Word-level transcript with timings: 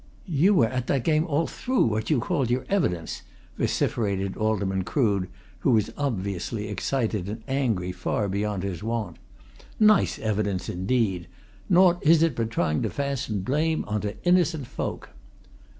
"You 0.25 0.55
were 0.55 0.65
at 0.67 0.87
that 0.87 1.03
game 1.03 1.25
all 1.27 1.45
through 1.45 1.83
what 1.85 2.09
you 2.09 2.19
called 2.19 2.49
your 2.49 2.65
evidence!" 2.69 3.21
vociferated 3.55 4.35
Alderman 4.35 4.83
Crood, 4.83 5.29
who 5.59 5.69
was 5.73 5.91
obviously 5.95 6.69
excited 6.69 7.29
and 7.29 7.43
angry 7.47 7.91
far 7.91 8.27
beyond 8.27 8.63
his 8.63 8.81
wont. 8.81 9.17
"Nice 9.79 10.17
evidence, 10.17 10.69
indeed! 10.69 11.27
Naught 11.69 11.99
is 12.03 12.23
it 12.23 12.35
but 12.35 12.49
trying 12.49 12.81
to 12.81 12.89
fasten 12.89 13.41
blame 13.41 13.85
on 13.87 14.01
to 14.01 14.15
innocent 14.23 14.65
folk!" 14.65 15.11